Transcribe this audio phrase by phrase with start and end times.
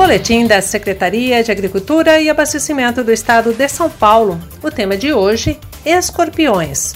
[0.00, 4.40] Boletim da Secretaria de Agricultura e Abastecimento do Estado de São Paulo.
[4.62, 6.94] O tema de hoje: escorpiões.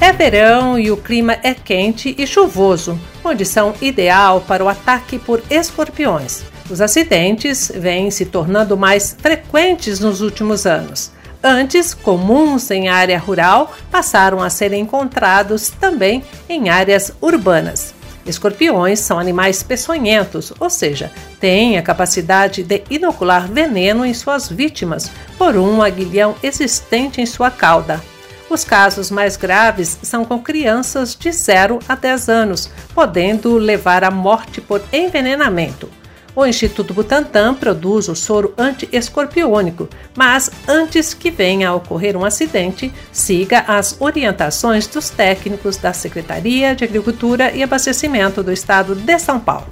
[0.00, 5.42] É verão e o clima é quente e chuvoso, condição ideal para o ataque por
[5.50, 6.44] escorpiões.
[6.70, 11.10] Os acidentes vêm se tornando mais frequentes nos últimos anos.
[11.42, 17.95] Antes comuns em área rural, passaram a ser encontrados também em áreas urbanas.
[18.26, 25.10] Escorpiões são animais peçonhentos, ou seja, têm a capacidade de inocular veneno em suas vítimas
[25.38, 28.02] por um aguilhão existente em sua cauda.
[28.48, 34.10] Os casos mais graves são com crianças de 0 a 10 anos, podendo levar à
[34.10, 35.88] morte por envenenamento.
[36.36, 42.92] O Instituto Butantan produz o soro anti-escorpiônico, mas antes que venha a ocorrer um acidente,
[43.10, 49.40] siga as orientações dos técnicos da Secretaria de Agricultura e Abastecimento do Estado de São
[49.40, 49.66] Paulo.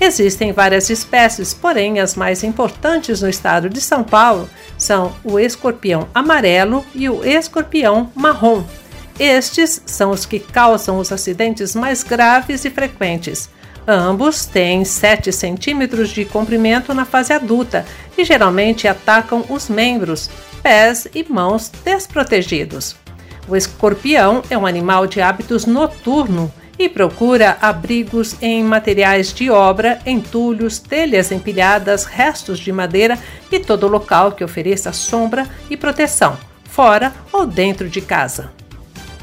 [0.00, 6.08] Existem várias espécies, porém as mais importantes no estado de São Paulo são o escorpião
[6.12, 8.64] amarelo e o escorpião marrom.
[9.16, 13.48] Estes são os que causam os acidentes mais graves e frequentes.
[13.90, 17.86] Ambos têm 7 centímetros de comprimento na fase adulta
[18.18, 20.28] e geralmente atacam os membros,
[20.62, 22.96] pés e mãos desprotegidos.
[23.48, 29.98] O escorpião é um animal de hábitos noturno e procura abrigos em materiais de obra,
[30.04, 33.18] entulhos, telhas empilhadas, restos de madeira
[33.50, 38.52] e todo local que ofereça sombra e proteção, fora ou dentro de casa.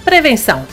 [0.03, 0.65] Prevenção: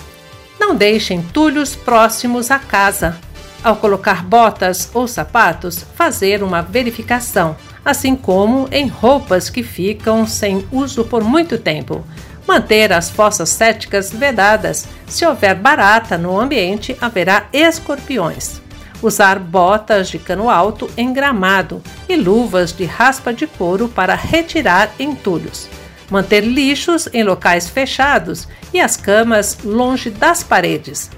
[0.58, 3.20] Não deixe entulhos próximos à casa.
[3.64, 10.66] Ao colocar botas ou sapatos, fazer uma verificação, assim como em roupas que ficam sem
[10.72, 12.04] uso por muito tempo.
[12.46, 14.88] Manter as fossas céticas vedadas.
[15.06, 18.60] Se houver barata no ambiente, haverá escorpiões.
[19.00, 24.90] Usar botas de cano alto em gramado e luvas de raspa de couro para retirar
[24.98, 25.68] entulhos.
[26.10, 31.10] Manter lixos em locais fechados e as camas longe das paredes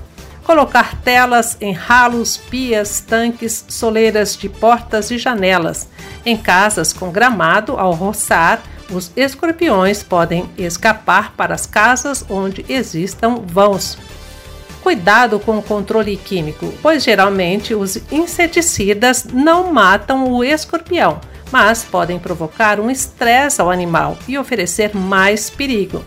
[0.44, 5.88] colocar telas em ralos, pias, tanques, soleiras de portas e janelas.
[6.24, 13.42] Em casas com gramado, ao roçar, os escorpiões podem escapar para as casas onde existam
[13.44, 13.98] vãos.
[14.82, 22.18] Cuidado com o controle químico, pois geralmente os inseticidas não matam o escorpião, mas podem
[22.18, 26.04] provocar um estresse ao animal e oferecer mais perigo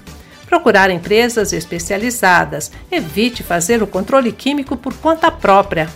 [0.57, 2.71] procurar empresas especializadas.
[2.91, 5.87] Evite fazer o controle químico por conta própria.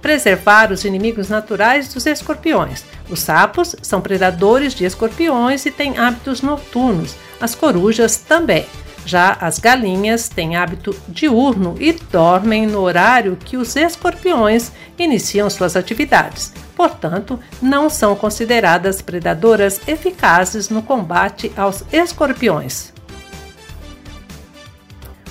[0.00, 2.82] Preservar os inimigos naturais dos escorpiões.
[3.10, 7.14] Os sapos são predadores de escorpiões e têm hábitos noturnos.
[7.38, 8.64] As corujas também.
[9.04, 15.76] Já as galinhas têm hábito diurno e dormem no horário que os escorpiões iniciam suas
[15.76, 16.54] atividades.
[16.74, 22.92] Portanto, não são consideradas predadoras eficazes no combate aos escorpiões.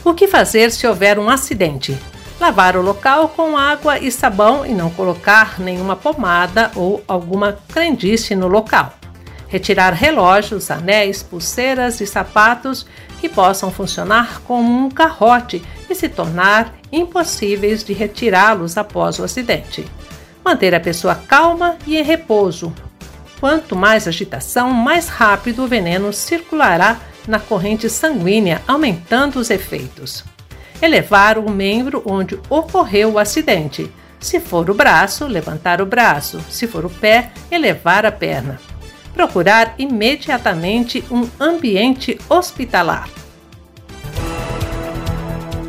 [0.04, 1.98] O que fazer se houver um acidente?
[2.40, 8.34] Lavar o local com água e sabão e não colocar nenhuma pomada ou alguma crendice
[8.34, 8.94] no local.
[9.50, 12.86] Retirar relógios, anéis, pulseiras e sapatos
[13.20, 19.86] que possam funcionar como um carrote e se tornar impossíveis de retirá-los após o acidente.
[20.46, 22.74] Manter a pessoa calma e em repouso.
[23.40, 30.24] Quanto mais agitação, mais rápido o veneno circulará na corrente sanguínea, aumentando os efeitos.
[30.82, 33.92] Elevar o membro onde ocorreu o acidente.
[34.20, 36.40] Se for o braço, levantar o braço.
[36.50, 38.60] Se for o pé, elevar a perna.
[39.14, 43.10] Procurar imediatamente um ambiente hospitalar.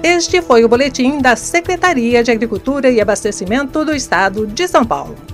[0.03, 5.30] Este foi o boletim da Secretaria de Agricultura e Abastecimento do Estado de São Paulo.